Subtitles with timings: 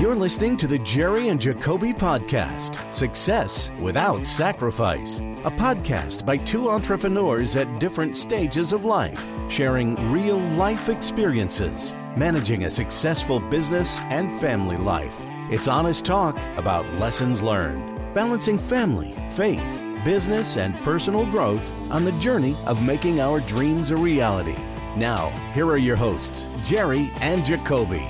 [0.00, 6.70] You're listening to the Jerry and Jacobe Podcast Success Without Sacrifice, a podcast by two
[6.70, 14.40] entrepreneurs at different stages of life, sharing real life experiences, managing a successful business and
[14.40, 15.20] family life.
[15.50, 22.12] It's honest talk about lessons learned, balancing family, faith, business, and personal growth on the
[22.12, 24.56] journey of making our dreams a reality.
[24.96, 28.00] Now, here are your hosts, Jerry and Jacobe.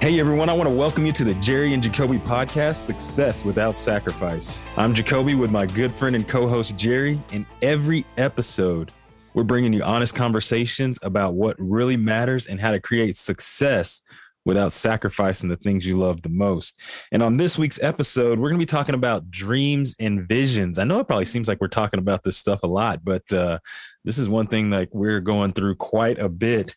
[0.00, 3.76] Hey everyone, I want to welcome you to the Jerry and Jacobe podcast, Success Without
[3.76, 4.62] Sacrifice.
[4.76, 7.20] I'm Jacobe with my good friend and co host Jerry.
[7.32, 8.92] In every episode,
[9.34, 14.02] we're bringing you honest conversations about what really matters and how to create success
[14.44, 16.80] without sacrificing the things you love the most.
[17.12, 20.78] And on this week's episode, we're going to be talking about dreams and visions.
[20.78, 23.58] I know it probably seems like we're talking about this stuff a lot, but uh,
[24.04, 26.76] this is one thing like we're going through quite a bit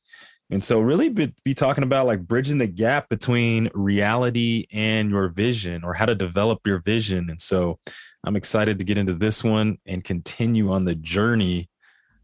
[0.52, 5.30] and so, really be, be, talking about like bridging the gap between reality and your
[5.30, 7.32] vision or how to develop your vision.
[7.32, 7.80] And so,
[8.24, 11.70] I'm excited to get into this one and continue on the journey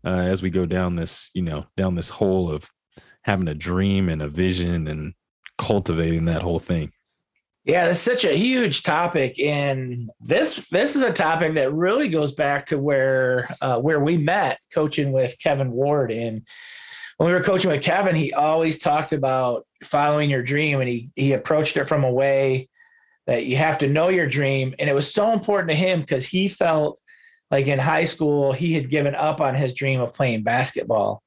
[0.05, 2.69] uh, as we go down this, you know, down this hole of
[3.23, 5.13] having a dream and a vision and
[5.57, 6.91] cultivating that whole thing.
[7.63, 12.33] Yeah, that's such a huge topic, and this this is a topic that really goes
[12.33, 16.41] back to where uh, where we met coaching with Kevin Ward and
[17.21, 21.11] when we were coaching with Kevin, he always talked about following your dream and he
[21.15, 22.67] he approached it from a way
[23.27, 24.73] that you have to know your dream.
[24.79, 26.99] And it was so important to him because he felt
[27.51, 31.21] like in high school, he had given up on his dream of playing basketball,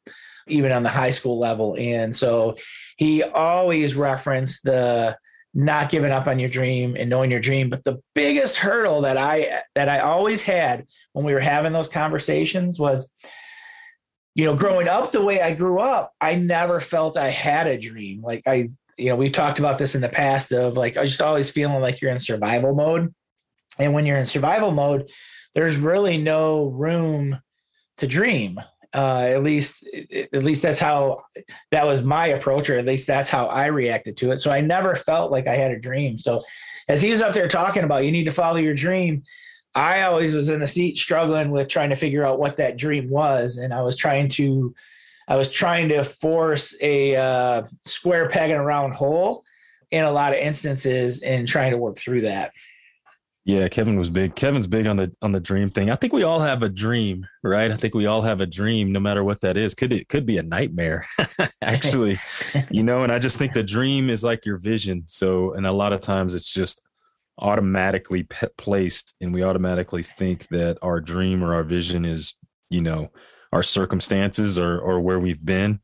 [0.49, 1.77] even on the high school level.
[1.79, 2.57] And so
[2.97, 5.17] he always referenced the
[5.55, 7.70] not giving up on your dream and knowing your dream.
[7.70, 11.88] But the biggest hurdle that I that I always had when we were having those
[11.88, 13.12] conversations was
[14.34, 17.78] you know, growing up the way I grew up, I never felt I had a
[17.78, 18.20] dream.
[18.20, 21.22] Like I, you know, we've talked about this in the past of like, I just
[21.22, 23.14] always feeling like you're in survival mode.
[23.78, 25.10] And when you're in survival mode,
[25.54, 27.41] there's really no room
[27.98, 28.60] to dream.
[28.94, 29.88] Uh, at least,
[30.32, 31.25] at least that's how
[31.72, 34.38] that was my approach, or at least that's how I reacted to it.
[34.38, 36.16] So I never felt like I had a dream.
[36.16, 36.41] So
[36.88, 39.25] as he was up there talking about, you need to follow your dream.
[39.75, 43.10] I always was in the seat struggling with trying to figure out what that dream
[43.10, 43.56] was.
[43.56, 44.72] And I was trying to,
[45.26, 49.43] I was trying to force a uh, square peg in a round hole
[49.91, 52.53] in a lot of instances and trying to work through that.
[53.47, 54.34] Yeah, Kevin was big.
[54.34, 55.91] Kevin's big on the on the dream thing.
[55.91, 57.71] I think we all have a dream, right?
[57.71, 59.75] I think we all have a dream, no matter what that is.
[59.75, 61.06] Could it could be a nightmare,
[61.62, 62.16] actually,
[62.71, 63.03] you know?
[63.03, 65.05] And I just think the dream is like your vision.
[65.06, 66.81] So, and a lot of times it's just
[67.38, 72.34] automatically pe- placed and we automatically think that our dream or our vision is
[72.71, 73.11] you know
[73.53, 75.81] our circumstances or or where we've been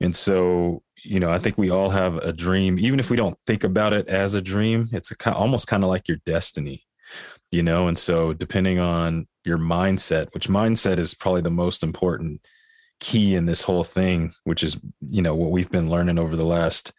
[0.00, 3.38] and so you know i think we all have a dream even if we don't
[3.46, 6.83] think about it as a dream it's a, almost kind of like your destiny
[7.54, 12.40] you know and so depending on your mindset which mindset is probably the most important
[13.00, 14.76] key in this whole thing which is
[15.08, 16.92] you know what we've been learning over the last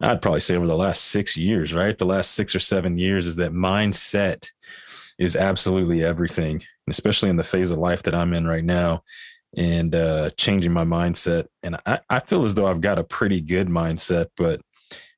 [0.00, 1.96] I'd probably say over the last six years, right?
[1.96, 4.48] The last six or seven years is that mindset
[5.18, 9.02] is absolutely everything, especially in the phase of life that I'm in right now
[9.56, 11.46] and uh, changing my mindset.
[11.62, 14.62] And I, I feel as though I've got a pretty good mindset, but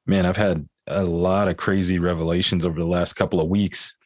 [0.06, 3.96] man, I've had a lot of crazy revelations over the last couple of weeks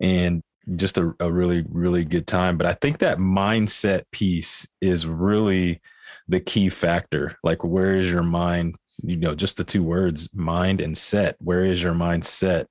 [0.00, 0.42] and
[0.76, 2.56] just a, a really, really good time.
[2.56, 5.80] But I think that mindset piece is really
[6.28, 7.36] the key factor.
[7.42, 8.76] Like, where is your mind?
[9.02, 11.36] You know just the two words mind and set.
[11.40, 12.68] Where is your mind set?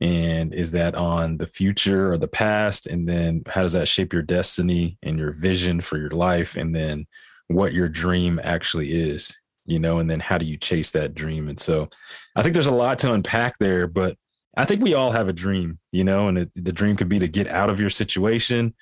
[0.00, 2.86] And is that on the future or the past?
[2.86, 6.56] And then how does that shape your destiny and your vision for your life?
[6.56, 7.06] And then
[7.48, 11.48] what your dream actually is you know and then how do you chase that dream
[11.48, 11.88] and so
[12.36, 14.16] i think there's a lot to unpack there but
[14.56, 17.18] i think we all have a dream you know and it, the dream could be
[17.18, 18.74] to get out of your situation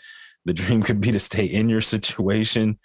[0.45, 2.79] the dream could be to stay in your situation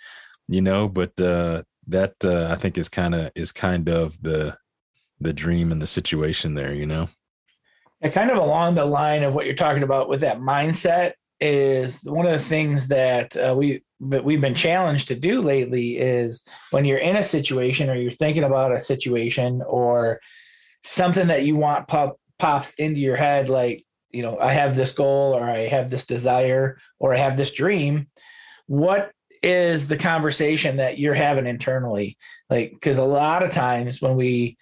[0.47, 4.57] you know but uh that uh, I think is kind of is kind of the
[5.19, 7.09] the dream and the situation there, you know.
[8.01, 12.01] And kind of along the line of what you're talking about with that mindset is
[12.03, 16.43] one of the things that uh, we but we've been challenged to do lately is
[16.71, 20.19] when you're in a situation or you're thinking about a situation or
[20.83, 24.91] something that you want pop pops into your head like you know I have this
[24.91, 28.07] goal or I have this desire or I have this dream
[28.67, 29.11] what
[29.41, 32.17] is the conversation that you're having internally?
[32.49, 34.57] Like because a lot of times when we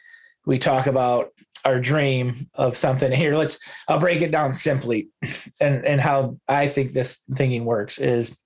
[0.46, 1.30] we talk about
[1.66, 3.58] our dream of something here let's
[3.88, 5.10] i'll break it down simply
[5.60, 8.38] and and how i think this thinking works is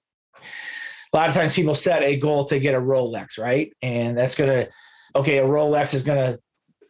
[1.12, 4.36] a lot of times people set a goal to get a rolex right and that's
[4.36, 4.70] going to
[5.16, 6.40] okay, a Rolex is going to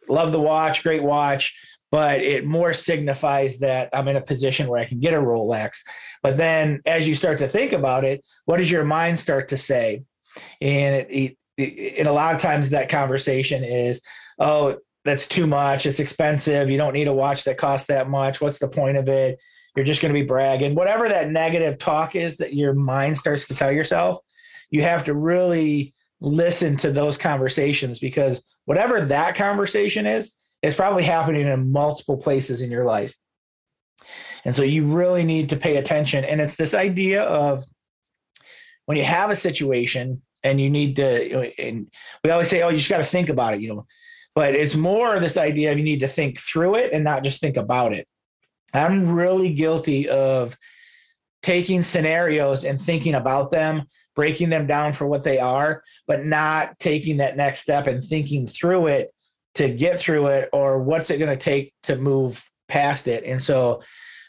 [0.08, 1.56] love the watch, great watch,
[1.90, 5.78] but it more signifies that I'm in a position where I can get a Rolex.
[6.22, 9.56] But then as you start to think about it, what does your mind start to
[9.56, 10.04] say?
[10.60, 14.00] And it, it, it, and a lot of times that conversation is,
[14.38, 15.86] oh, that's too much.
[15.86, 16.70] It's expensive.
[16.70, 18.40] You don't need a watch that costs that much.
[18.40, 19.38] What's the point of it?
[19.76, 20.74] You're just going to be bragging.
[20.74, 24.18] Whatever that negative talk is that your mind starts to tell yourself,
[24.70, 31.02] you have to really listen to those conversations because whatever that conversation is, is probably
[31.02, 33.16] happening in multiple places in your life.
[34.44, 36.24] And so you really need to pay attention.
[36.24, 37.64] And it's this idea of
[38.86, 41.90] when you have a situation and you need to, and
[42.24, 43.86] we always say, oh, you just got to think about it, you know,
[44.34, 47.40] but it's more this idea of you need to think through it and not just
[47.40, 48.06] think about it.
[48.74, 50.56] I'm really guilty of
[51.42, 53.82] taking scenarios and thinking about them,
[54.14, 58.46] breaking them down for what they are, but not taking that next step and thinking
[58.46, 59.10] through it
[59.54, 63.24] to get through it or what's it going to take to move past it.
[63.24, 63.82] And so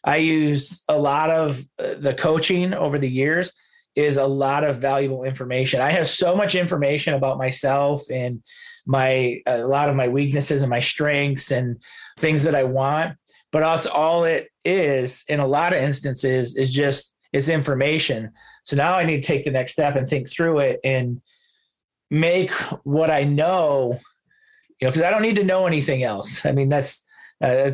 [0.04, 3.52] I use a lot of uh, the coaching over the years
[3.96, 5.82] is a lot of valuable information.
[5.82, 8.42] I have so much information about myself and
[8.86, 11.82] my a lot of my weaknesses and my strengths and
[12.18, 13.16] things that I want
[13.52, 18.32] but also all it is in a lot of instances is just it's information.
[18.64, 21.22] So now i need to take the next step and think through it and
[22.10, 22.52] make
[22.84, 23.98] what i know
[24.82, 26.46] you know because i don't need to know anything else.
[26.46, 27.04] I mean that's
[27.42, 27.72] uh,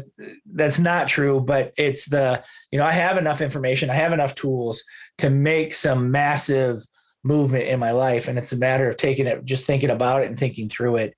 [0.53, 2.41] that's not true but it's the
[2.71, 4.81] you know i have enough information i have enough tools
[5.17, 6.81] to make some massive
[7.25, 10.27] movement in my life and it's a matter of taking it just thinking about it
[10.27, 11.13] and thinking through it.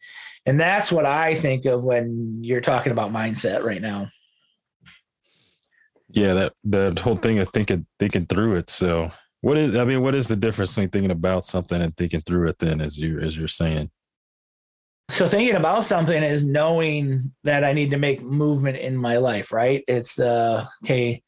[0.48, 4.10] And that's what i think of when you're talking about mindset right now
[6.10, 8.70] yeah, that the whole thing of thinking thinking through it.
[8.70, 9.12] So
[9.42, 12.50] what is I mean, what is the difference between thinking about something and thinking through
[12.50, 13.92] it then as you as you're saying?
[15.10, 19.52] So thinking about something is knowing that I need to make movement in my life,
[19.52, 19.84] right?
[19.88, 21.22] It's uh okay,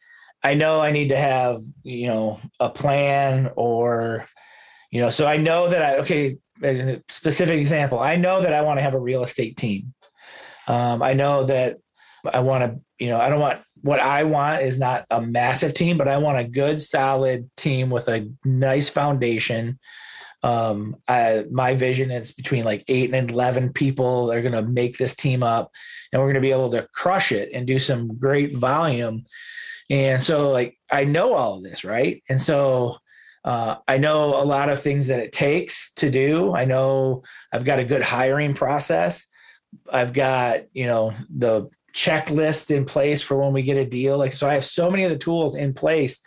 [0.43, 4.27] I know I need to have, you know, a plan or
[4.91, 6.37] you know, so I know that I okay,
[7.07, 7.99] specific example.
[7.99, 9.93] I know that I want to have a real estate team.
[10.67, 11.77] Um, I know that
[12.31, 15.73] I want to, you know, I don't want what I want is not a massive
[15.73, 19.79] team, but I want a good, solid team with a nice foundation.
[20.43, 24.63] Um, I, my vision is between like eight and 11 people that are going to
[24.63, 25.71] make this team up
[26.11, 29.25] and we're going to be able to crush it and do some great volume.
[29.89, 32.23] And so, like, I know all of this, right?
[32.29, 32.97] And so,
[33.43, 36.55] uh, I know a lot of things that it takes to do.
[36.55, 39.27] I know I've got a good hiring process.
[39.91, 44.17] I've got, you know, the checklist in place for when we get a deal.
[44.17, 46.19] Like, so I have so many of the tools in place,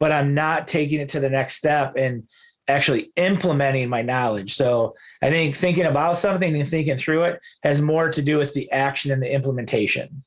[0.00, 2.24] but I'm not taking it to the next step and
[2.68, 4.54] actually implementing my knowledge.
[4.54, 8.52] So I think thinking about something and thinking through it has more to do with
[8.54, 10.22] the action and the implementation.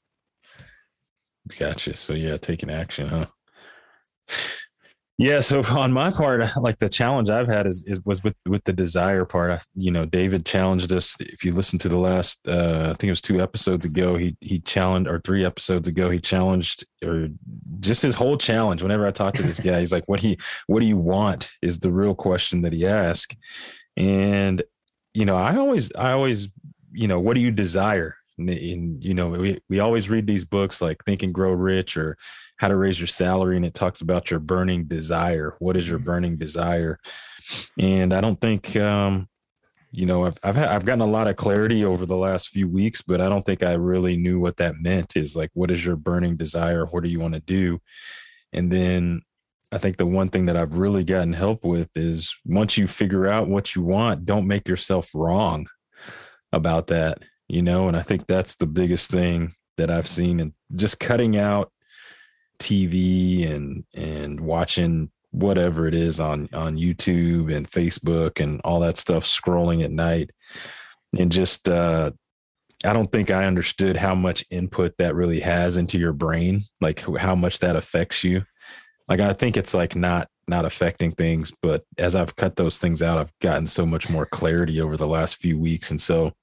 [1.57, 1.95] Gotcha.
[1.95, 3.27] So yeah, taking action, huh?
[5.17, 8.63] Yeah, so on my part, like the challenge I've had is, is was with with
[8.65, 9.51] the desire part.
[9.51, 11.15] I, you know, David challenged us.
[11.19, 14.35] If you listen to the last, uh, I think it was two episodes ago, he
[14.41, 17.29] he challenged, or three episodes ago, he challenged, or
[17.79, 18.83] just his whole challenge.
[18.83, 21.79] Whenever I talk to this guy, he's like, "What he, what do you want?" Is
[21.79, 23.35] the real question that he asked,
[23.95, 24.61] and
[25.13, 26.49] you know, I always, I always,
[26.91, 28.17] you know, what do you desire?
[28.37, 31.95] And, and you know, we we always read these books like Think and Grow Rich
[31.95, 32.17] or
[32.57, 35.55] how to raise your salary and it talks about your burning desire.
[35.59, 36.05] What is your mm-hmm.
[36.05, 36.99] burning desire?
[37.79, 39.27] And i don't think um
[39.91, 43.01] you know i've I've, I've gotten a lot of clarity over the last few weeks
[43.01, 45.95] but i don't think i really knew what that meant is like what is your
[45.95, 46.85] burning desire?
[46.85, 47.79] What do you want to do?
[48.51, 49.21] And then
[49.71, 53.27] i think the one thing that i've really gotten help with is once you figure
[53.27, 55.67] out what you want don't make yourself wrong
[56.51, 57.87] about that you know?
[57.87, 61.71] And i think that's the biggest thing that i've seen and just cutting out
[62.59, 68.97] TV and and watching whatever it is on on YouTube and Facebook and all that
[68.97, 70.31] stuff scrolling at night.
[71.17, 72.11] And just uh
[72.83, 77.05] I don't think I understood how much input that really has into your brain like
[77.17, 78.43] how much that affects you.
[79.09, 83.01] Like I think it's like not not affecting things but as I've cut those things
[83.01, 85.91] out I've gotten so much more clarity over the last few weeks.
[85.91, 86.33] And so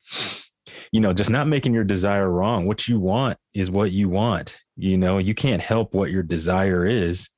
[0.93, 2.67] you know just not making your desire wrong.
[2.67, 5.19] What you want is what you want you know?
[5.19, 7.31] You can't help what your desire is.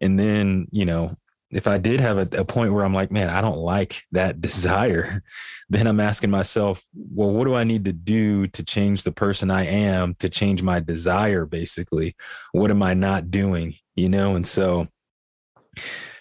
[0.00, 1.16] And then you know
[1.50, 4.40] if i did have a, a, point where i'm like man i don't like that
[4.40, 5.20] desire
[5.68, 6.80] then i'm asking myself
[7.12, 10.62] well what do i need to do to change the person i am to change
[10.62, 12.14] my desire basically?
[12.52, 13.74] What am i not doing?
[13.96, 14.36] You know?
[14.36, 14.86] And so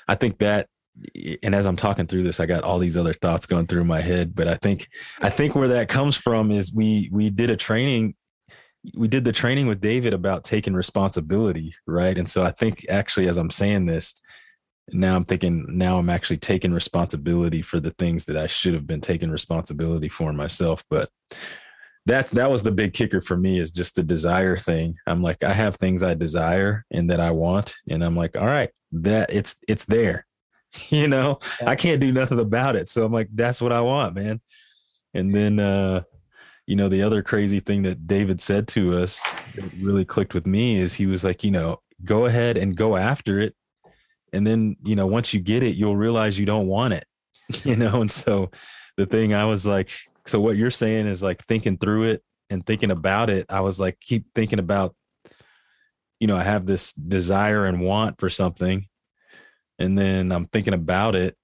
[0.08, 0.68] i think that
[1.44, 4.02] and as I'm talking through this, I got all these other thoughts going through my
[4.02, 4.36] head.
[4.36, 4.88] But I think
[5.22, 8.16] I think where that comes from is we we did a training,
[8.96, 12.18] we did the training with David about taking responsibility, right?
[12.18, 14.20] And so I think actually, as I'm saying this,
[14.92, 18.88] now I'm thinking now I'm actually taking responsibility for the things that I should have
[18.88, 20.84] been taking responsibility for myself.
[20.90, 21.10] But
[22.06, 24.96] that's that was the big kicker for me is just the desire thing.
[25.06, 28.48] I'm like, I have things I desire and that I want, and I'm like, all
[28.48, 30.26] right, that it's it's there
[30.90, 31.40] you know?
[31.62, 31.70] Yeah.
[31.70, 32.90] i can't do nothing about it.
[32.90, 34.42] So i'm like that's what i want man.
[35.14, 36.04] And then uh
[36.68, 40.46] you know the other crazy thing that david said to us that really clicked with
[40.46, 43.56] me is he was like you know go ahead and go after it.
[44.32, 47.06] And then you know once you get it you'll realize you don't want it
[47.64, 48.02] you know?
[48.02, 48.52] And so
[49.00, 49.92] the thing i was like
[50.28, 53.80] so what you're saying is like thinking through it and thinking about it i was
[53.80, 54.94] like keep thinking about
[56.20, 58.89] you know i have this desire and want for something
[59.80, 61.36] and then I'm thinking about it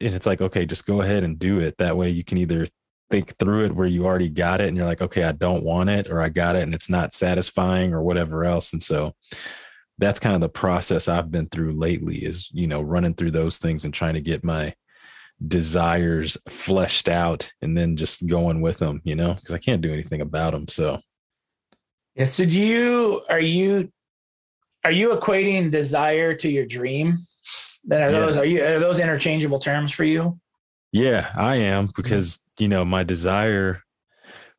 [0.00, 1.76] and it's like okay just go ahead and do it.
[1.78, 2.66] That way you can either
[3.10, 5.90] think through it where you already got it and you're like okay I don't want
[5.90, 8.72] it or I got it and it's not satisfying or whatever else.
[8.72, 9.14] And so
[9.98, 13.58] that's kind of the process I've been through lately is you know running through those
[13.58, 14.74] things and trying to get my
[15.46, 19.92] desires fleshed out and then just going with them you know because I can't do
[19.92, 21.00] anything about them so.
[22.14, 23.90] Yeah so do you are you
[24.84, 27.18] are you equating desire to your dream
[27.90, 28.10] are yeah.
[28.10, 30.38] those are you are those interchangeable terms for you?
[30.92, 33.82] Yeah, I am because you know my desire.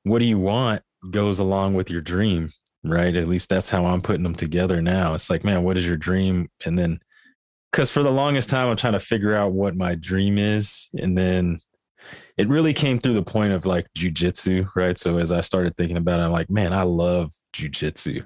[0.03, 2.49] What do you want goes along with your dream,
[2.83, 3.15] right?
[3.15, 5.13] At least that's how I'm putting them together now.
[5.13, 6.49] It's like, man, what is your dream?
[6.65, 6.99] And then,
[7.71, 11.17] because for the longest time, I'm trying to figure out what my dream is, and
[11.17, 11.59] then
[12.37, 14.97] it really came through the point of like jujitsu, right?
[14.97, 18.25] So as I started thinking about it, I'm like, man, I love jujitsu.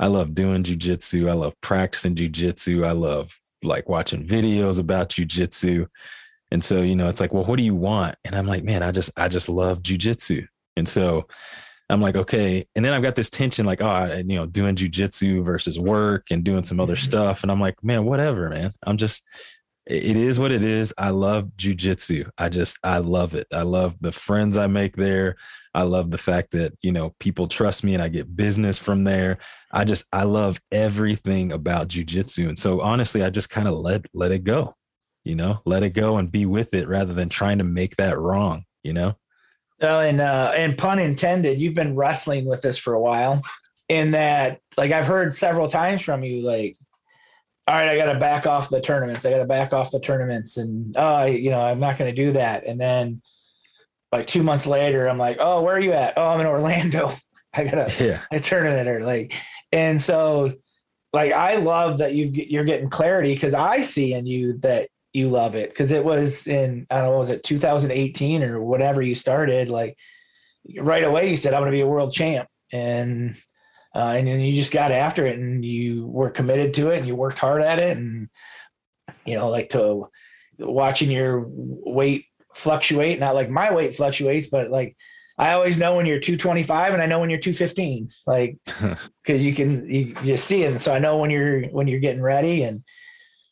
[0.00, 1.28] I love doing jujitsu.
[1.28, 2.86] I love practicing jujitsu.
[2.86, 5.86] I love like watching videos about jujitsu.
[6.50, 8.16] And so, you know, it's like, well, what do you want?
[8.24, 10.46] And I'm like, man, I just, I just love jujitsu.
[10.76, 11.26] And so
[11.90, 12.66] I'm like, okay.
[12.76, 16.44] And then I've got this tension, like, oh, you know, doing jujitsu versus work and
[16.44, 17.04] doing some other mm-hmm.
[17.04, 17.42] stuff.
[17.42, 18.72] And I'm like, man, whatever, man.
[18.84, 19.26] I'm just,
[19.86, 20.94] it is what it is.
[20.96, 22.30] I love jujitsu.
[22.38, 23.46] I just, I love it.
[23.52, 25.36] I love the friends I make there.
[25.74, 29.04] I love the fact that, you know, people trust me and I get business from
[29.04, 29.38] there.
[29.72, 32.48] I just, I love everything about jujitsu.
[32.48, 34.74] And so honestly, I just kind of let, let it go,
[35.22, 38.18] you know, let it go and be with it rather than trying to make that
[38.18, 39.16] wrong, you know?
[39.82, 43.42] Well, and, uh, and pun intended, you've been wrestling with this for a while
[43.90, 46.78] in that, like I've heard several times from you, like,
[47.66, 49.24] all right, I got to back off the tournaments.
[49.24, 52.22] I got to back off the tournaments, and oh, you know, I'm not going to
[52.24, 52.66] do that.
[52.66, 53.22] And then,
[54.12, 56.14] like two months later, I'm like, oh, where are you at?
[56.16, 57.14] Oh, I'm in Orlando.
[57.54, 58.20] I got a, yeah.
[58.30, 59.34] a tournament or like,
[59.72, 60.52] and so,
[61.14, 65.28] like, I love that you you're getting clarity because I see in you that you
[65.30, 69.14] love it because it was in I don't know was it 2018 or whatever you
[69.14, 69.96] started like
[70.78, 73.36] right away you said I'm going to be a world champ and
[73.94, 77.06] uh, and then you just got after it and you were committed to it and
[77.06, 78.28] you worked hard at it and
[79.24, 80.08] you know like to
[80.58, 84.96] watching your weight fluctuate not like my weight fluctuates but like
[85.38, 88.56] i always know when you're 225 and i know when you're 215 like
[89.22, 90.70] because you can you just see it.
[90.70, 92.82] And so i know when you're when you're getting ready and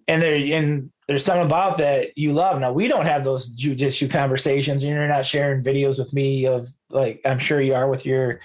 [0.09, 2.61] and there and there's something about that you love.
[2.61, 6.69] Now we don't have those jujitsu conversations and you're not sharing videos with me of
[6.91, 8.41] like i'm sure you are with your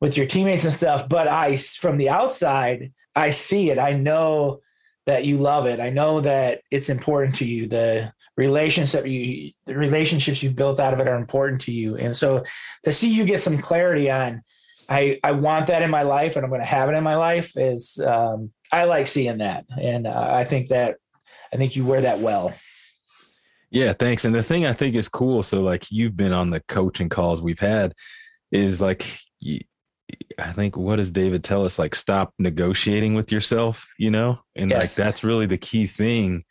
[0.00, 1.08] with your teammates and stuff.
[1.08, 3.78] But I, from the outside, I see it.
[3.78, 4.60] I know
[5.06, 5.80] that you love it.
[5.80, 7.66] I know that it's important to you.
[7.66, 11.96] The relationship you, the relationships you've built out of it are important to you.
[11.96, 12.44] And so
[12.84, 14.42] to see you get some clarity on,
[14.88, 17.16] I, I want that in my life and I'm going to have it in my
[17.16, 19.64] life is, um, I like seeing that.
[19.80, 20.98] And uh, I think that,
[21.52, 22.54] I think you wear that well.
[23.70, 24.24] Yeah, thanks.
[24.24, 25.42] And the thing I think is cool.
[25.42, 27.94] So like you've been on the coaching calls we've had
[28.50, 29.18] is like
[30.38, 31.78] I think what does David tell us?
[31.78, 34.38] Like stop negotiating with yourself, you know?
[34.56, 34.80] And yes.
[34.80, 36.44] like that's really the key thing.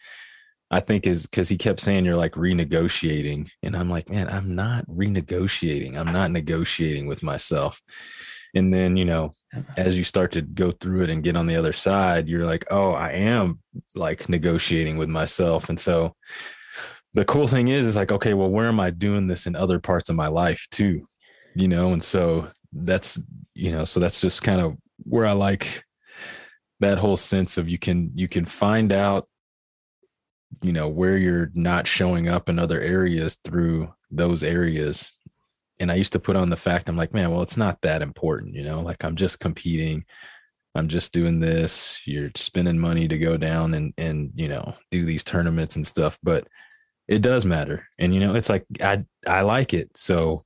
[0.70, 3.50] I think is because he kept saying you're like renegotiating.
[3.64, 5.98] And I'm like, man, I'm not renegotiating.
[5.98, 7.82] I'm not negotiating with myself.
[8.54, 9.34] And then, you know,
[9.78, 12.66] as you start to go through it and get on the other side, you're like,
[12.70, 13.60] oh, I am
[13.96, 15.70] like negotiating with myself.
[15.70, 16.16] And so
[17.14, 19.80] the cool thing is, is like, okay, well, where am I doing this in other
[19.80, 21.08] parts of my life too?
[21.56, 22.50] You know, and so
[22.86, 23.20] that's
[23.54, 25.84] you know so that's just kind of where i like
[26.80, 29.28] that whole sense of you can you can find out
[30.62, 35.14] you know where you're not showing up in other areas through those areas
[35.80, 38.02] and i used to put on the fact i'm like man well it's not that
[38.02, 40.06] important you know like i'm just competing
[40.78, 42.00] I'm just doing this.
[42.06, 46.18] You're spending money to go down and and you know do these tournaments and stuff,
[46.22, 46.48] but
[47.08, 47.88] it does matter.
[47.98, 50.46] And you know, it's like I I like it, so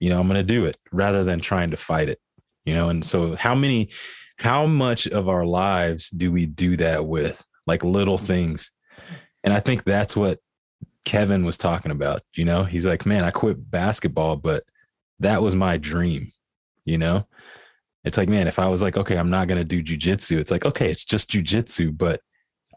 [0.00, 2.20] you know I'm going to do it rather than trying to fight it.
[2.64, 3.90] You know, and so how many,
[4.38, 8.72] how much of our lives do we do that with, like little things?
[9.44, 10.40] And I think that's what
[11.04, 12.22] Kevin was talking about.
[12.34, 14.64] You know, he's like, man, I quit basketball, but
[15.20, 16.32] that was my dream.
[16.84, 17.26] You know,
[18.04, 20.50] it's like, man, if I was like, okay, I'm not going to do jujitsu, it's
[20.50, 22.20] like, okay, it's just jujitsu, but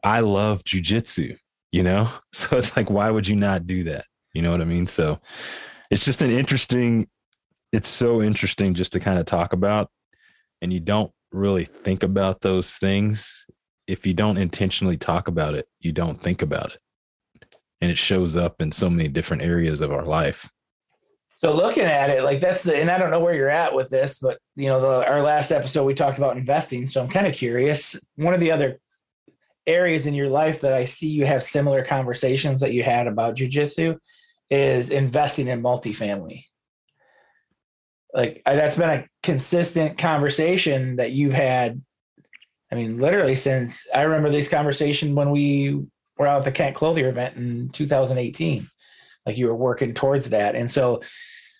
[0.04, 1.38] I love jujitsu,
[1.72, 2.10] you know?
[2.32, 4.06] So it's like, why would you not do that?
[4.34, 4.88] You know what I mean?
[4.88, 5.20] So
[5.89, 7.08] it's just an interesting,
[7.72, 9.89] it's so interesting just to kind of talk about.
[10.62, 13.46] And you don't really think about those things.
[13.88, 17.48] If you don't intentionally talk about it, you don't think about it.
[17.81, 20.50] And it shows up in so many different areas of our life.
[21.38, 23.89] So looking at it, like that's the, and I don't know where you're at with
[23.89, 26.86] this, but you know, the, our last episode we talked about investing.
[26.86, 27.98] So I'm kind of curious.
[28.17, 28.79] One of the other
[29.65, 33.38] areas in your life that I see you have similar conversations that you had about
[33.38, 33.98] jujitsu
[34.50, 36.46] is investing in multifamily.
[38.13, 41.82] Like that's been a consistent conversation that you've had.
[42.72, 45.86] I mean, literally since I remember this conversation when we
[46.18, 48.68] were out at the Kent Clothier event in 2018
[49.25, 50.56] like you were working towards that.
[50.56, 51.01] And so,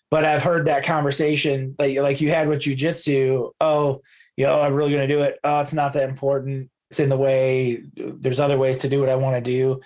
[0.10, 3.52] but I've heard that conversation like, like you had with jujitsu.
[3.62, 4.02] Oh,
[4.36, 5.38] you know, I'm really going to do it.
[5.44, 6.70] Oh, it's not that important.
[6.90, 7.84] It's in the way.
[7.96, 9.80] There's other ways to do what I want to do.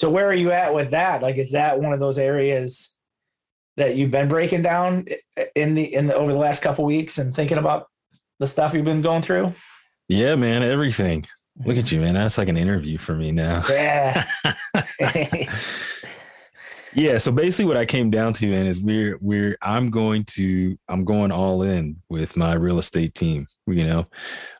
[0.00, 1.20] So where are you at with that?
[1.20, 2.96] Like, is that one of those areas
[3.76, 5.04] that you've been breaking down
[5.54, 7.86] in the, in the, over the last couple weeks and thinking about
[8.38, 9.52] the stuff you've been going through?
[10.08, 11.26] Yeah, man, everything.
[11.66, 12.14] Look at you, man.
[12.14, 13.62] That's like an interview for me now.
[13.68, 14.24] Yeah.
[16.94, 20.76] yeah so basically what i came down to man is we're we're i'm going to
[20.88, 24.04] i'm going all in with my real estate team you know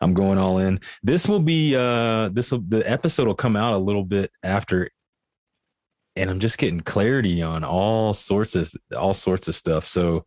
[0.00, 3.73] i'm going all in this will be uh this will the episode will come out
[3.73, 4.88] a little bit after
[6.21, 9.87] and i'm just getting clarity on all sorts of all sorts of stuff.
[9.87, 10.27] So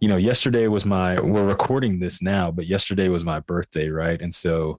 [0.00, 4.20] you know yesterday was my we're recording this now but yesterday was my birthday right?
[4.20, 4.78] And so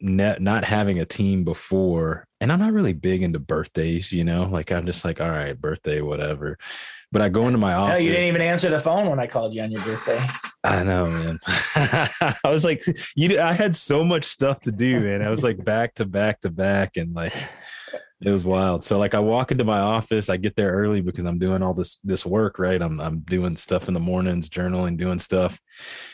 [0.00, 4.42] not, not having a team before and i'm not really big into birthdays you know?
[4.44, 6.58] Like i'm just like all right birthday whatever.
[7.12, 9.28] But i go into my office no, you didn't even answer the phone when i
[9.28, 10.20] called you on your birthday.
[10.64, 11.38] I know man.
[11.46, 12.82] I was like
[13.14, 15.22] you i had so much stuff to do man.
[15.22, 17.34] I was like back to back to back and like
[18.22, 18.84] it was wild.
[18.84, 21.74] So like I walk into my office, I get there early because I'm doing all
[21.74, 22.80] this this work, right?
[22.80, 25.60] I'm I'm doing stuff in the mornings, journaling, doing stuff.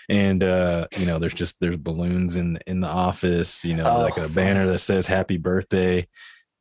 [0.08, 4.00] And uh, you know, there's just there's balloons in in the office, you know, oh,
[4.00, 4.32] like a fun.
[4.32, 6.06] banner that says happy birthday.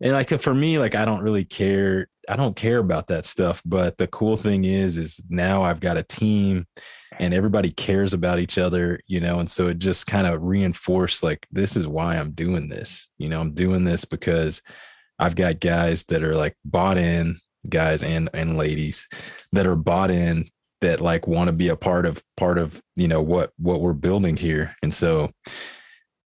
[0.02, 2.08] And like for me, like I don't really care.
[2.28, 3.62] I don't care about that stuff.
[3.65, 6.67] But the cool thing is, is now I've got a team
[7.17, 11.23] and everybody cares about each other, you know, and so it just kind of reinforced
[11.23, 13.10] like this is why I'm doing this.
[13.17, 14.62] You know, I'm doing this because
[15.19, 19.08] I've got guys that are like bought in, guys and and ladies
[19.51, 20.49] that are bought in
[20.82, 23.93] that like want to be a part of part of you know what what we're
[23.93, 24.75] building here.
[24.82, 25.32] And so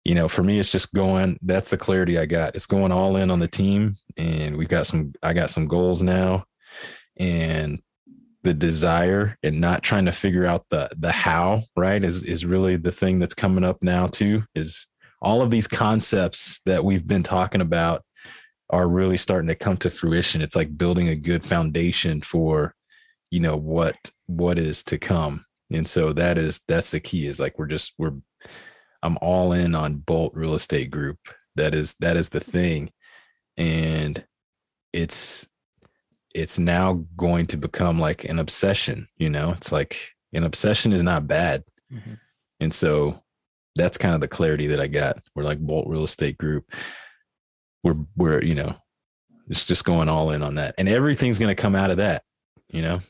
[0.04, 2.54] you know for me it's just going that's the clarity i got.
[2.54, 6.02] It's going all in on the team and we've got some i got some goals
[6.02, 6.44] now.
[7.16, 7.80] And
[8.42, 12.76] the desire and not trying to figure out the the how right is is really
[12.76, 14.86] the thing that's coming up now too is
[15.20, 18.02] all of these concepts that we've been talking about
[18.72, 20.40] are really starting to come to fruition.
[20.40, 22.74] It's like building a good foundation for,
[23.30, 25.44] you know, what what is to come.
[25.70, 28.14] And so that is that's the key is like we're just we're
[29.02, 31.18] I'm all in on Bolt Real Estate Group.
[31.56, 32.90] That is that is the thing.
[33.58, 34.24] And
[34.92, 35.48] it's
[36.34, 39.50] it's now going to become like an obsession, you know?
[39.50, 41.62] It's like an obsession is not bad.
[41.92, 42.14] Mm-hmm.
[42.60, 43.22] And so
[43.76, 45.18] that's kind of the clarity that I got.
[45.34, 46.72] We're like Bolt Real Estate Group
[47.82, 48.76] we're we're you know
[49.48, 50.74] it's just going all in on that.
[50.78, 52.22] And everything's going to come out of that
[52.68, 53.00] you know?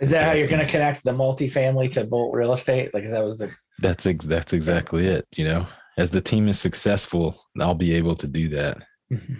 [0.00, 2.92] Is that so how you're going to connect the multifamily to bolt real estate?
[2.92, 5.66] Like that was the that's ex- that's exactly it you know?
[5.98, 8.78] As the team is successful i'll be able to do that.
[9.12, 9.34] Mm-hmm.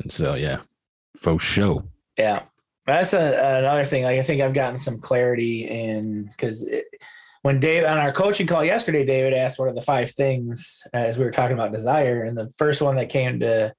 [0.00, 0.60] and so yeah
[1.16, 1.84] faux show
[2.18, 2.42] yeah.
[2.86, 6.66] That's a, another thing like i think i've gotten some clarity in because
[7.42, 11.18] when Dave on our coaching call yesterday, David asked what are the five things as
[11.18, 13.72] we were talking about desire, and the first one that came to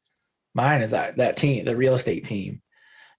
[0.53, 2.61] mind is that that team, the real estate team.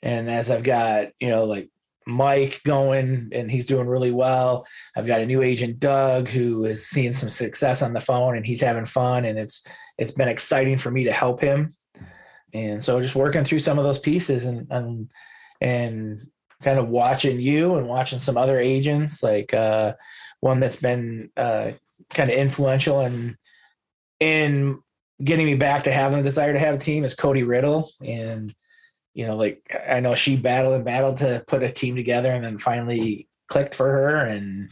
[0.03, 1.71] And as I've got you know like
[2.07, 4.67] Mike going and he's doing really well.
[4.97, 8.45] I've got a new agent, Doug, who is seeing some success on the phone and
[8.45, 9.65] he's having fun, and it's
[9.99, 11.75] it's been exciting for me to help him.
[12.55, 15.11] And so just working through some of those pieces and and
[15.61, 16.27] and
[16.63, 19.93] kind of watching you and watching some other agents like uh
[20.43, 21.71] one that's been uh,
[22.11, 23.37] kind of influential and
[24.19, 24.81] in
[25.23, 27.91] getting me back to having a desire to have a team is Cody Riddle.
[28.05, 28.53] And,
[29.15, 32.45] you know, like I know she battled and battled to put a team together and
[32.45, 34.27] then finally clicked for her.
[34.27, 34.71] And,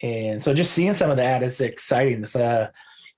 [0.00, 2.22] and so just seeing some of that is exciting.
[2.22, 2.72] It's a,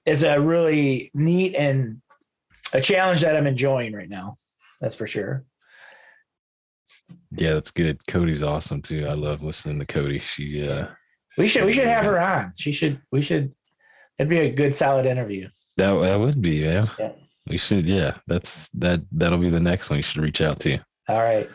[0.07, 2.01] it's a really neat and
[2.73, 4.39] a challenge that I'm enjoying right now.
[4.81, 5.45] That's for sure.
[7.33, 8.07] Yeah, that's good.
[8.07, 9.07] Cody's awesome too.
[9.07, 10.19] I love listening to Cody.
[10.19, 10.87] She uh
[11.38, 12.53] we should we should have her on.
[12.57, 13.55] She should we should
[14.19, 15.49] it'd be a good solid interview.
[15.77, 16.87] That that would be, yeah.
[16.99, 17.12] yeah.
[17.47, 18.19] We should, yeah.
[18.27, 20.71] That's that that'll be the next one you should reach out to.
[20.71, 20.81] You.
[21.09, 21.49] All right.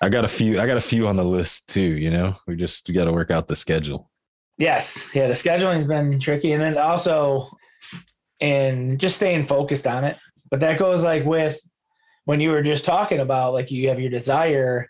[0.00, 2.36] I got a few I got a few on the list too, you know.
[2.46, 4.10] We just got to work out the schedule.
[4.56, 5.04] Yes.
[5.14, 7.50] Yeah, the scheduling's been tricky and then also
[8.40, 10.16] and just staying focused on it.
[10.50, 11.60] But that goes like with
[12.24, 14.88] when you were just talking about like you have your desire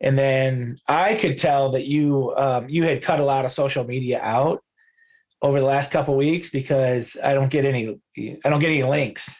[0.00, 3.84] and then I could tell that you um, you had cut a lot of social
[3.84, 4.62] media out
[5.42, 9.34] over the last couple weeks because I don't get any I don't get any links.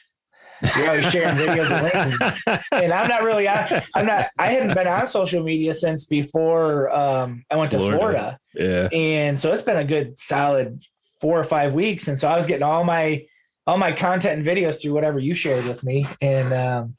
[0.77, 4.75] You're always sharing videos and links, and I'm not really I, am not I hadn't
[4.75, 7.99] been on social media since before um, I went to Florida.
[7.99, 8.39] Florida.
[8.55, 10.83] Yeah, and so it's been a good solid
[11.21, 13.27] four or five weeks, and so I was getting all my
[13.67, 16.97] all my content and videos through whatever you shared with me, and um,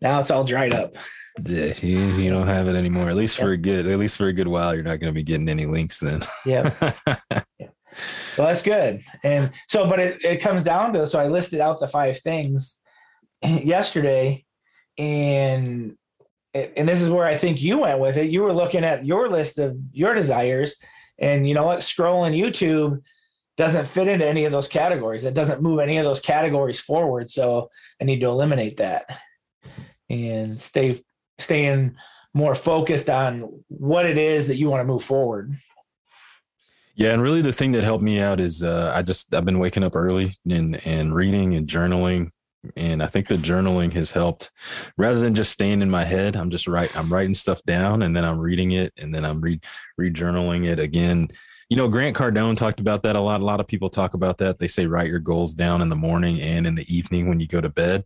[0.00, 0.94] now it's all dried up.
[1.44, 3.08] Yeah, you, you don't have it anymore.
[3.08, 5.14] At least for a good, at least for a good while, you're not going to
[5.14, 6.20] be getting any links then.
[6.44, 6.74] yeah.
[7.58, 7.68] yeah.
[8.36, 9.02] Well, that's good.
[9.22, 12.78] And so, but it, it comes down to so I listed out the five things
[13.42, 14.44] yesterday,
[14.98, 15.96] and
[16.54, 18.30] and this is where I think you went with it.
[18.30, 20.76] You were looking at your list of your desires,
[21.18, 21.80] and you know what?
[21.80, 23.00] Scrolling YouTube
[23.56, 25.24] doesn't fit into any of those categories.
[25.24, 27.28] It doesn't move any of those categories forward.
[27.30, 27.68] So
[28.00, 29.04] I need to eliminate that
[30.08, 31.00] and stay
[31.42, 31.96] staying
[32.34, 35.56] more focused on what it is that you want to move forward.
[36.94, 39.58] Yeah, and really the thing that helped me out is uh, I just I've been
[39.58, 42.30] waking up early and and reading and journaling,
[42.76, 44.50] and I think the journaling has helped.
[44.98, 48.14] Rather than just staying in my head, I'm just write I'm writing stuff down and
[48.14, 49.58] then I'm reading it and then I'm re
[49.96, 51.28] re-journaling it again.
[51.70, 53.40] You know, Grant Cardone talked about that a lot.
[53.40, 54.58] A lot of people talk about that.
[54.58, 57.46] They say write your goals down in the morning and in the evening when you
[57.46, 58.04] go to bed.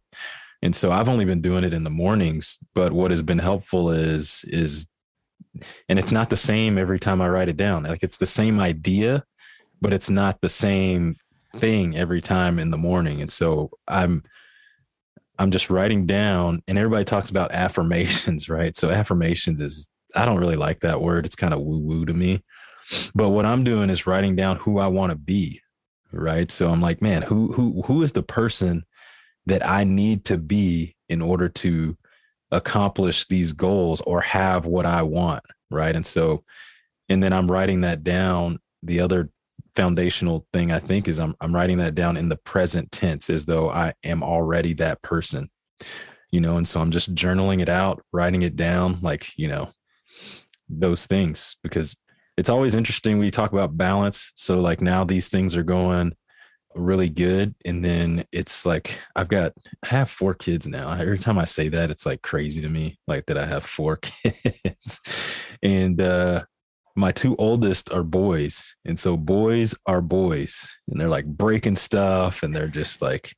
[0.66, 3.90] And so I've only been doing it in the mornings, but what has been helpful
[3.90, 4.88] is is
[5.88, 7.84] and it's not the same every time I write it down.
[7.84, 9.24] Like it's the same idea,
[9.80, 11.14] but it's not the same
[11.54, 13.20] thing every time in the morning.
[13.20, 14.24] And so I'm
[15.38, 18.76] I'm just writing down and everybody talks about affirmations, right?
[18.76, 21.26] So affirmations is I don't really like that word.
[21.26, 22.42] It's kind of woo woo to me.
[23.14, 25.60] But what I'm doing is writing down who I want to be,
[26.10, 26.50] right?
[26.50, 28.84] So I'm like, man, who who who is the person
[29.46, 31.96] that I need to be in order to
[32.50, 35.44] accomplish these goals or have what I want.
[35.70, 35.94] Right.
[35.94, 36.44] And so,
[37.08, 38.58] and then I'm writing that down.
[38.82, 39.30] The other
[39.74, 43.44] foundational thing I think is I'm, I'm writing that down in the present tense as
[43.44, 45.50] though I am already that person,
[46.30, 46.56] you know?
[46.56, 49.70] And so I'm just journaling it out, writing it down, like, you know,
[50.68, 51.96] those things because
[52.36, 54.32] it's always interesting We talk about balance.
[54.34, 56.14] So like now these things are going
[56.76, 61.38] really good and then it's like i've got i have four kids now every time
[61.38, 65.00] i say that it's like crazy to me like that i have four kids
[65.62, 66.44] and uh
[66.94, 72.42] my two oldest are boys and so boys are boys and they're like breaking stuff
[72.42, 73.32] and they're just like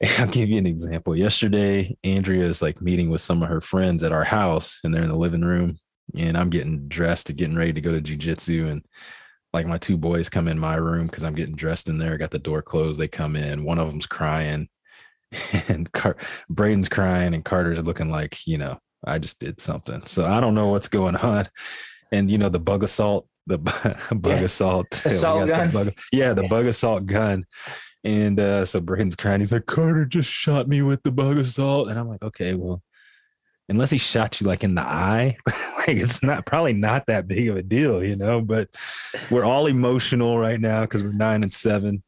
[0.18, 1.16] I'll give you an example.
[1.16, 5.02] Yesterday, Andrea is like meeting with some of her friends at our house, and they're
[5.02, 5.78] in the living room.
[6.14, 8.70] And I'm getting dressed and getting ready to go to jujitsu.
[8.70, 8.84] And
[9.56, 12.12] like my two boys come in my room because I'm getting dressed in there.
[12.12, 13.00] I got the door closed.
[13.00, 13.64] They come in.
[13.64, 14.68] One of them's crying,
[15.68, 16.18] and Car-
[16.50, 20.02] Braden's crying, and Carter's looking like you know I just did something.
[20.04, 21.48] So I don't know what's going on.
[22.12, 24.40] And you know the bug assault, the bug yeah.
[24.40, 25.68] assault, assault gun.
[25.68, 26.48] The bug, yeah, the yeah.
[26.48, 27.46] bug assault gun.
[28.04, 29.40] And uh, so Braden's crying.
[29.40, 32.82] He's like, Carter just shot me with the bug assault, and I'm like, okay, well,
[33.68, 37.48] unless he shot you like in the eye, like it's not probably not that big
[37.48, 38.40] of a deal, you know.
[38.40, 38.68] But
[39.30, 42.02] we're all emotional right now because we're nine and seven,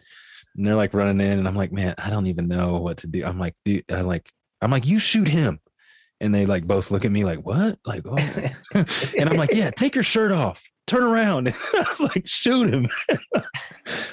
[0.56, 3.06] and they're like running in, and I'm like, man, I don't even know what to
[3.06, 3.24] do.
[3.24, 5.60] I'm like, dude, I'm like, I'm like, you shoot him,
[6.20, 7.78] and they like both look at me like, what?
[7.84, 8.16] Like, oh,
[9.18, 10.62] and I'm like, yeah, take your shirt off.
[10.86, 11.48] Turn around.
[11.74, 12.88] I was like, shoot him.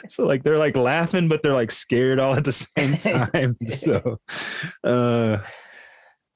[0.10, 3.56] so like they're like laughing, but they're like scared all at the same time.
[3.66, 4.20] so
[4.84, 5.38] uh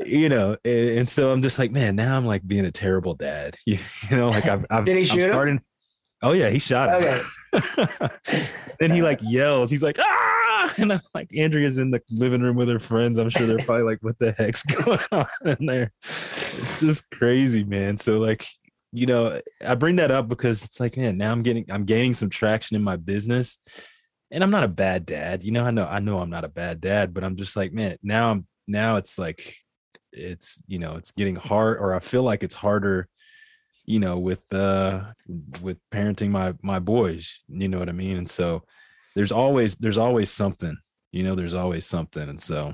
[0.06, 3.14] you know, and, and, so I'm just like, man, now I'm like being a terrible
[3.14, 3.58] dad.
[3.66, 5.64] You, you know, like I've, I've did he shoot starting, him?
[6.22, 7.22] Oh yeah, he shot him.
[7.54, 8.10] Okay.
[8.80, 9.72] then he like yells.
[9.72, 13.18] He's like, ah, and I'm like, Andrea's in the living room with her friends.
[13.18, 15.92] I'm sure they're probably like, what the heck's going on in there?
[16.02, 17.98] It's just crazy, man.
[17.98, 18.46] So like,
[18.92, 22.14] you know, I bring that up because it's like, man, now I'm getting, I'm gaining
[22.14, 23.60] some traction in my business,
[24.32, 25.44] and I'm not a bad dad.
[25.44, 27.72] You know, I know I know I'm not a bad dad, but I'm just like,
[27.72, 29.56] man, now I'm now it's like
[30.12, 33.08] it's you know it's getting hard or I feel like it's harder
[33.86, 35.04] you know with uh
[35.62, 38.18] with parenting my my boys you know what i mean?
[38.18, 38.64] And so
[39.16, 40.78] there's always there's always something
[41.12, 42.74] you know there's always something and so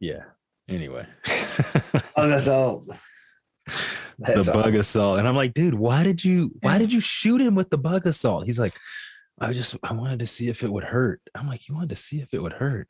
[0.00, 0.24] yeah
[0.68, 1.06] anyway.
[2.16, 2.88] Bug assault
[4.18, 7.54] the bug assault and i'm like dude why did you why did you shoot him
[7.54, 8.74] with the bug assault he's like
[9.40, 11.20] i just i wanted to see if it would hurt.
[11.34, 12.88] I'm like you wanted to see if it would hurt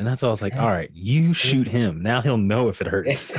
[0.00, 2.02] and that's why I was like, all right, you shoot him.
[2.02, 3.32] Now he'll know if it hurts.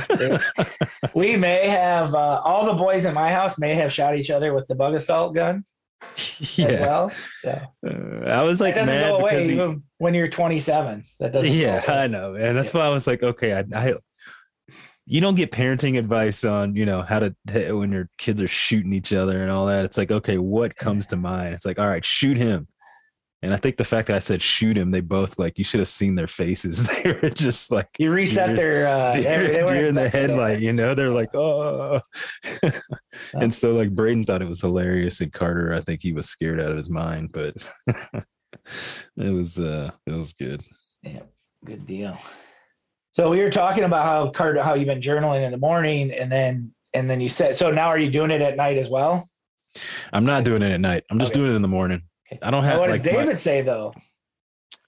[1.14, 4.54] we may have uh, all the boys in my house may have shot each other
[4.54, 5.64] with the bug assault gun.
[6.56, 6.66] Yeah.
[6.66, 7.12] As well.
[7.40, 11.04] So uh, I was like, that doesn't go away he, even when you're 27.
[11.20, 11.52] That doesn't.
[11.52, 12.54] Yeah, I know, man.
[12.56, 12.80] That's yeah.
[12.80, 13.94] why I was like, okay, I, I,
[15.06, 17.34] you don't get parenting advice on, you know, how to
[17.72, 19.84] when your kids are shooting each other and all that.
[19.84, 21.54] It's like, okay, what comes to mind?
[21.54, 22.66] It's like, all right, shoot him.
[23.44, 25.80] And I think the fact that I said shoot him, they both like you should
[25.80, 26.88] have seen their faces.
[27.02, 30.60] They were just like you reset deer, their uh, deer, deer in the headlight.
[30.60, 32.00] You know, they're like oh,
[33.34, 36.60] and so like Braden thought it was hilarious, and Carter, I think he was scared
[36.60, 37.54] out of his mind, but
[39.16, 40.62] it was uh it was good.
[41.02, 41.22] Yeah,
[41.64, 42.16] good deal.
[43.10, 46.30] So we were talking about how Carter, how you've been journaling in the morning, and
[46.30, 47.72] then and then you said so.
[47.72, 49.28] Now are you doing it at night as well?
[50.12, 51.04] I'm not doing it at night.
[51.10, 51.40] I'm just okay.
[51.40, 52.02] doing it in the morning.
[52.42, 52.78] I don't have.
[52.78, 53.92] what does David my, say though?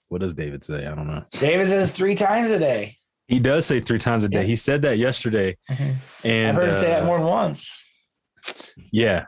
[0.07, 0.85] What does David say?
[0.85, 1.23] I don't know.
[1.31, 2.97] David says three times a day.
[3.27, 4.41] He does say three times a day.
[4.41, 4.45] Yeah.
[4.45, 5.93] He said that yesterday, mm-hmm.
[6.23, 7.83] and I've heard him uh, say that uh, more than once.
[8.91, 9.25] Yeah,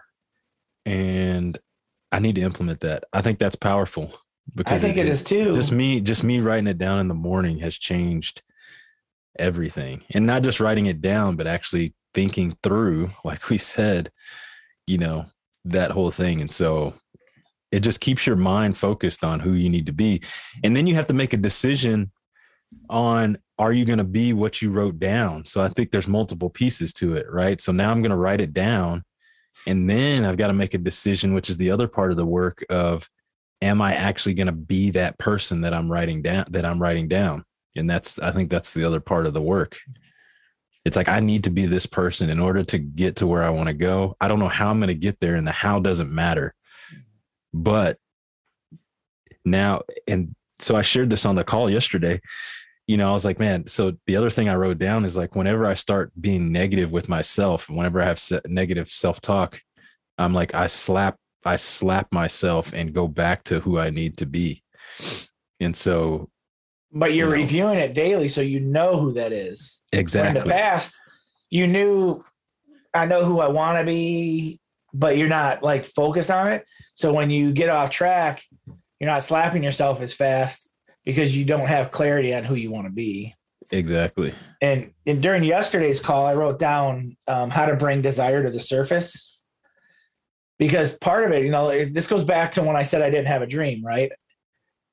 [0.86, 1.58] and
[2.12, 3.06] I need to implement that.
[3.12, 4.14] I think that's powerful
[4.54, 5.56] because I think it, it is too.
[5.56, 8.44] Just me, just me writing it down in the morning has changed
[9.40, 14.12] everything, and not just writing it down, but actually thinking through, like we said,
[14.86, 15.26] you know,
[15.66, 16.42] that whole thing.
[16.42, 16.94] And so
[17.72, 20.22] it just keeps your mind focused on who you need to be.
[20.64, 22.12] And then you have to make a decision
[22.90, 25.46] on are you going to be what you wrote down?
[25.46, 27.60] So i think there's multiple pieces to it right?
[27.62, 29.04] So now i'm going to write it down
[29.66, 32.26] and then i've got to make a decision which is the other part of the
[32.26, 33.10] work of
[33.62, 37.08] am i actually going to be that person that i'm writing down that i'm writing
[37.08, 37.44] down?
[37.76, 39.78] And that's i think that's the other part of the work.
[40.86, 43.50] It's like i need to be this person in order to get to where i
[43.50, 44.16] want to go.
[44.20, 46.54] I don't know how i'm going to get there and the how doesn't matter
[47.58, 47.98] but
[49.44, 52.22] now, and so I shared this on the call yesterday.
[52.86, 55.36] You know, I was like, man, so the other thing I wrote down is like,
[55.36, 59.60] whenever I start being negative with myself, whenever I have negative self talk,
[60.18, 64.26] I'm like, I slap, I slap myself and go back to who I need to
[64.26, 64.64] be.
[65.60, 66.30] And so,
[66.92, 69.82] but you're you know, reviewing it daily, so you know who that is.
[69.92, 70.42] Exactly.
[70.42, 70.96] in the past,
[71.50, 72.24] you knew,
[72.94, 74.60] I know who I want to be
[74.98, 76.66] but you're not like focused on it.
[76.96, 78.44] So when you get off track,
[79.00, 80.70] you're not slapping yourself as fast
[81.06, 83.34] because you don't have clarity on who you want to be.
[83.70, 84.34] Exactly.
[84.62, 88.60] And, and during yesterday's call, I wrote down um, how to bring desire to the
[88.60, 89.40] surface
[90.58, 93.28] because part of it, you know, this goes back to when I said I didn't
[93.28, 94.12] have a dream, right?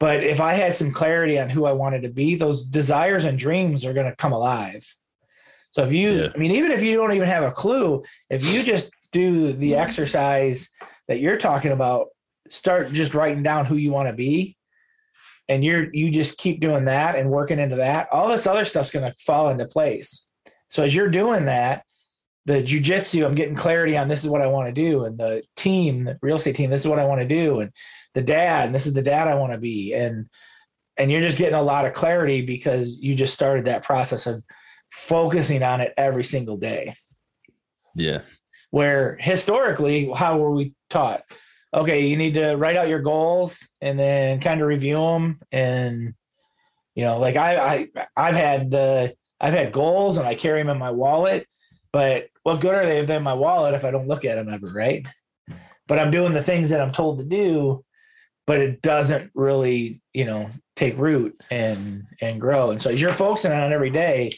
[0.00, 3.38] But if I had some clarity on who I wanted to be, those desires and
[3.38, 4.84] dreams are going to come alive.
[5.70, 6.28] So if you, yeah.
[6.34, 9.76] I mean, even if you don't even have a clue, if you just do the
[9.76, 10.68] exercise
[11.08, 12.08] that you're talking about,
[12.50, 14.56] start just writing down who you want to be.
[15.48, 18.08] And you're you just keep doing that and working into that.
[18.10, 20.26] All this other stuff's gonna fall into place.
[20.68, 21.84] So as you're doing that,
[22.46, 25.42] the jujitsu, I'm getting clarity on this is what I want to do, and the
[25.56, 27.70] team, the real estate team, this is what I want to do, and
[28.14, 30.26] the dad, and this is the dad I want to be, and
[30.96, 34.42] and you're just getting a lot of clarity because you just started that process of
[34.92, 36.94] focusing on it every single day.
[37.94, 38.20] Yeah,
[38.74, 41.22] where historically, how were we taught?
[41.72, 45.38] Okay, you need to write out your goals and then kind of review them.
[45.52, 46.12] And,
[46.96, 50.70] you know, like I, I, I've had the, I've had goals and I carry them
[50.70, 51.46] in my wallet,
[51.92, 54.34] but what good are they if they're in my wallet if I don't look at
[54.34, 55.06] them ever, right?
[55.86, 57.84] But I'm doing the things that I'm told to do,
[58.44, 62.72] but it doesn't really, you know, take root and and grow.
[62.72, 64.34] And so as you're focusing on it every day,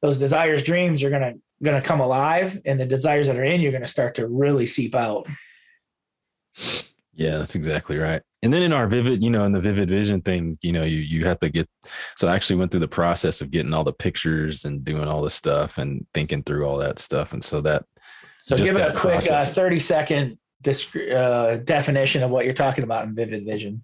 [0.00, 3.60] those desires, dreams you're gonna going to come alive and the desires that are in
[3.60, 5.26] you are going to start to really seep out.
[7.12, 8.22] Yeah, that's exactly right.
[8.42, 10.98] And then in our vivid, you know, in the vivid vision thing, you know, you
[10.98, 11.68] you have to get.
[12.16, 15.22] So I actually went through the process of getting all the pictures and doing all
[15.22, 17.84] the stuff and thinking through all that stuff, and so that.
[18.40, 20.38] So give it a quick uh, thirty second
[21.12, 23.82] uh, definition of what you're talking about in vivid vision.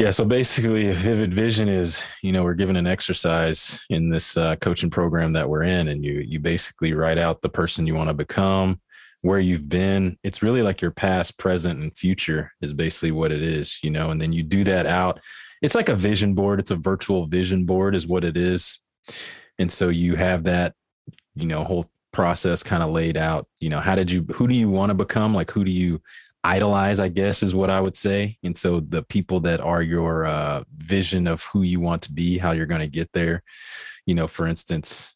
[0.00, 4.34] Yeah, so basically, a vivid vision is you know we're given an exercise in this
[4.34, 7.94] uh, coaching program that we're in, and you you basically write out the person you
[7.94, 8.80] want to become,
[9.20, 10.16] where you've been.
[10.22, 14.08] It's really like your past, present, and future is basically what it is, you know,
[14.08, 15.20] and then you do that out.
[15.60, 16.60] It's like a vision board.
[16.60, 18.80] It's a virtual vision board, is what it is.
[19.58, 20.72] And so you have that,
[21.34, 23.48] you know, whole process kind of laid out.
[23.58, 25.34] You know, how did you, who do you want to become?
[25.34, 26.00] Like, who do you
[26.44, 28.38] idolize, I guess, is what I would say.
[28.42, 32.38] And so the people that are your uh, vision of who you want to be,
[32.38, 33.42] how you're going to get there,
[34.06, 35.14] you know, for instance,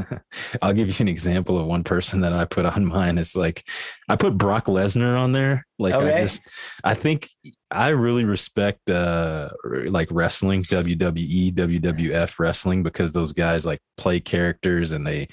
[0.62, 3.18] I'll give you an example of one person that I put on mine.
[3.18, 3.66] It's like
[4.08, 5.66] I put Brock Lesnar on there.
[5.78, 6.14] Like okay.
[6.14, 6.42] I just
[6.84, 7.28] I think
[7.70, 14.92] I really respect uh like wrestling, WWE, WWF wrestling because those guys like play characters
[14.92, 15.28] and they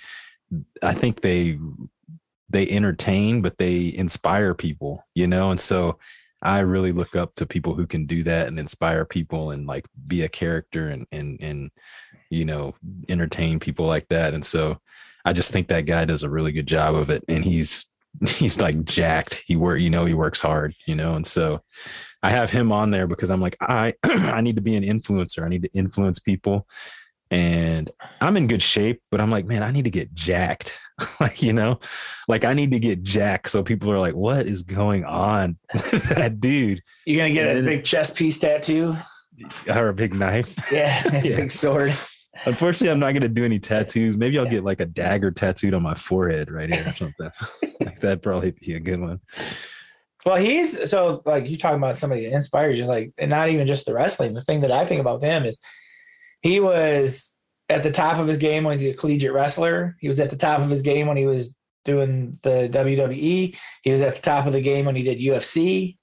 [0.81, 1.59] I think they
[2.49, 5.51] they entertain but they inspire people, you know?
[5.51, 5.97] And so
[6.41, 9.87] I really look up to people who can do that and inspire people and like
[10.07, 11.71] be a character and and and
[12.29, 12.75] you know,
[13.07, 14.33] entertain people like that.
[14.33, 14.79] And so
[15.23, 17.23] I just think that guy does a really good job of it.
[17.27, 17.85] And he's
[18.27, 19.43] he's like jacked.
[19.45, 21.61] He work, you know, he works hard, you know, and so
[22.23, 25.43] I have him on there because I'm like, I I need to be an influencer.
[25.43, 26.67] I need to influence people.
[27.31, 27.89] And
[28.21, 30.79] I'm in good shape, but I'm like, man, I need to get jacked.
[31.19, 31.79] like, you know,
[32.27, 33.49] like I need to get jacked.
[33.49, 35.57] So people are like, what is going on?
[35.73, 36.81] that dude.
[37.05, 38.95] You're gonna get a big chest piece tattoo?
[39.67, 40.55] Or a big knife.
[40.71, 41.35] Yeah, yeah.
[41.35, 41.93] big sword.
[42.45, 44.17] Unfortunately, I'm not going to do any tattoos.
[44.17, 47.29] Maybe I'll get like a dagger tattooed on my forehead right here or something.
[47.79, 49.21] like that'd probably be a good one.
[50.25, 53.67] Well, he's so like you talking about somebody that inspires you, like, and not even
[53.67, 54.33] just the wrestling.
[54.33, 55.57] The thing that I think about them is
[56.45, 57.35] he was
[57.69, 59.97] at the top of his game when he was a collegiate wrestler.
[59.99, 61.55] He was at the top of his game when he was
[61.85, 63.57] doing the WWE.
[63.81, 65.97] He was at the top of the game when he did UFC.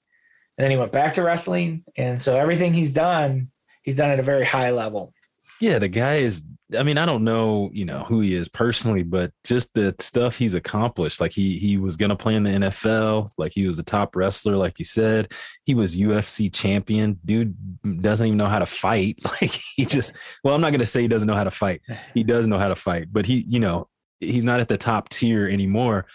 [0.57, 1.85] And then he went back to wrestling.
[1.95, 3.51] And so everything he's done,
[3.83, 5.13] he's done at a very high level.
[5.61, 6.43] Yeah, the guy is.
[6.77, 10.37] I mean, I don't know, you know, who he is personally, but just the stuff
[10.37, 11.21] he's accomplished.
[11.21, 13.31] Like he he was gonna play in the NFL.
[13.37, 15.31] Like he was the top wrestler, like you said.
[15.65, 17.19] He was UFC champion.
[17.25, 17.55] Dude
[18.01, 19.19] doesn't even know how to fight.
[19.41, 20.13] Like he just.
[20.43, 21.81] Well, I'm not gonna say he doesn't know how to fight.
[22.13, 25.09] He does know how to fight, but he, you know, he's not at the top
[25.09, 26.05] tier anymore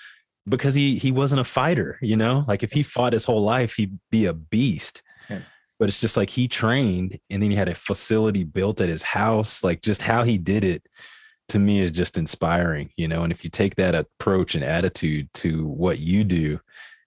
[0.49, 1.99] because he he wasn't a fighter.
[2.01, 5.03] You know, like if he fought his whole life, he'd be a beast
[5.79, 9.03] but it's just like he trained and then he had a facility built at his
[9.03, 10.87] house like just how he did it
[11.49, 15.29] to me is just inspiring you know and if you take that approach and attitude
[15.33, 16.61] to what you do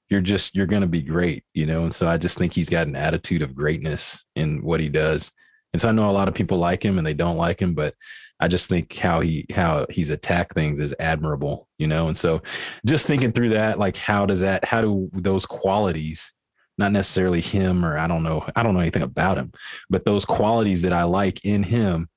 [0.10, 2.69] you're just you're going to be great you know and so i just think he's
[2.69, 5.31] got an attitude of greatness in what he does
[5.73, 7.73] and so i know a lot of people like him and they don't like him
[7.73, 7.93] but
[8.39, 12.41] i just think how he how he's attacked things is admirable you know and so
[12.86, 16.34] just thinking through that like how does that how do those qualities
[16.81, 19.51] not necessarily him or I don't know, I don't know anything about him,
[19.89, 22.09] but those qualities that I like in him,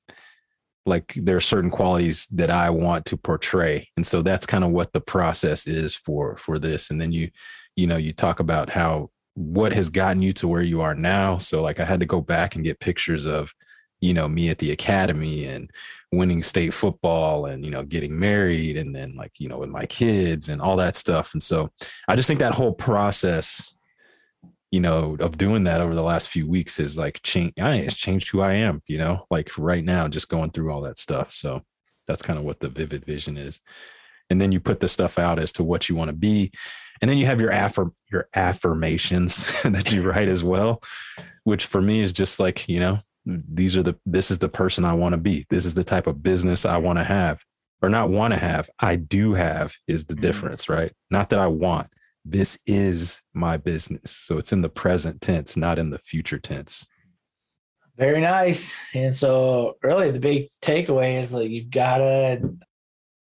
[0.85, 3.89] like there are certain qualities that I want to portray.
[3.95, 6.91] And so that's kind of what the process is for for this.
[6.91, 7.31] And then you,
[7.75, 11.37] you know, you talk about how what has gotten you to where you are now.
[11.37, 13.53] So like I had to go back and get pictures of,
[13.99, 15.69] you know, me at the academy and
[16.11, 19.85] winning state football and, you know, getting married and then like, you know, with my
[19.85, 21.33] kids and all that stuff.
[21.33, 21.71] And so
[22.07, 23.74] I just think that whole process
[24.75, 27.53] you know, of doing that over the last few weeks is like change.
[27.61, 28.81] I It's changed who I am.
[28.87, 31.31] You know, like right now, just going through all that stuff.
[31.31, 31.61] So
[32.07, 33.61] that's kind of what the vivid vision is.
[34.29, 36.51] And then you put the stuff out as to what you want to be,
[37.01, 40.83] and then you have your affirm your affirmations that you write as well,
[41.45, 44.83] which for me is just like you know, these are the this is the person
[44.83, 45.45] I want to be.
[45.49, 47.39] This is the type of business I want to have,
[47.81, 48.69] or not want to have.
[48.77, 50.21] I do have is the mm-hmm.
[50.23, 50.91] difference, right?
[51.09, 51.87] Not that I want
[52.25, 54.11] this is my business.
[54.11, 56.87] So it's in the present tense, not in the future tense.
[57.97, 58.75] Very nice.
[58.93, 62.57] And so really the big takeaway is like you've got to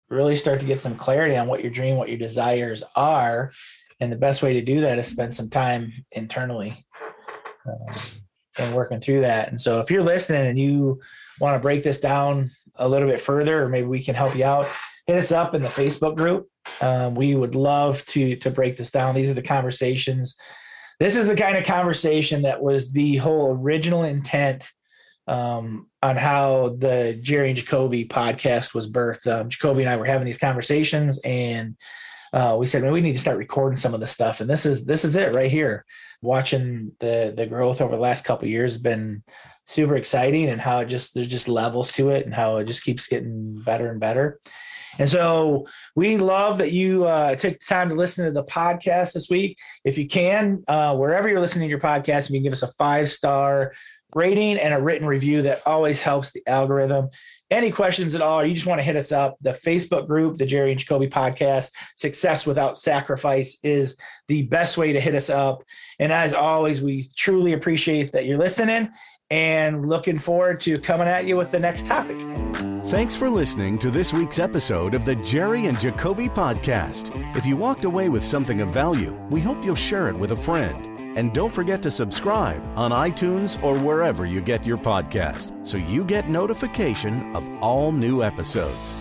[0.09, 3.51] really start to get some clarity on what your dream, what your desires are.
[3.99, 6.85] And the best way to do that is spend some time internally
[7.67, 7.97] um,
[8.59, 9.49] and working through that.
[9.49, 11.01] And so if you're listening and you
[11.41, 14.45] want to break this down a little bit further, or maybe we can help you
[14.45, 14.69] out,
[15.07, 16.49] hit us up in the Facebook group.
[16.81, 19.15] Um, we would love to to break this down.
[19.15, 20.37] These are the conversations.
[21.01, 24.71] This is the kind of conversation that was the whole original intent
[25.27, 29.27] um, on how the Jerry and Jacobe podcast was birthed.
[29.27, 31.77] Um, Jacobe and I were having these conversations, and
[32.33, 34.67] uh, we said, "Man, we need to start recording some of this stuff." And this
[34.67, 35.85] is this is it right here.
[36.21, 39.23] Watching the the growth over the last couple years has been
[39.67, 42.85] super exciting, and how it just there's just levels to it, and how it just
[42.85, 44.41] keeps getting better and better.
[44.99, 45.67] And so
[45.97, 49.59] we love that you uh, took the time to listen to the podcast this week.
[49.85, 52.73] If you can, uh, wherever you're listening to your podcast, you can give us a
[52.73, 53.73] five star
[54.15, 57.09] rating and a written review that always helps the algorithm.
[57.51, 59.37] Any questions at all, you just want to hit us up.
[59.41, 63.97] The Facebook group, the Jerry and Jacobe podcast, Success Without Sacrifice is
[64.29, 65.63] the best way to hit us up.
[65.99, 68.91] And as always, we truly appreciate that you're listening
[69.31, 72.72] and looking forward to coming at you with the next topic.
[72.93, 77.35] Thanks for listening to this week's episode of the Jerry and Jacobe podcast.
[77.35, 80.37] If you walked away with something of value, we hope you'll share it with a
[80.37, 81.17] friend.
[81.17, 86.05] And don't forget to subscribe on iTunes or wherever you get your podcast so you
[86.05, 88.95] get notification of all new episodes.